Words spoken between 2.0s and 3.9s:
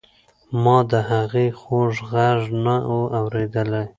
غږ نه و اورېدلی.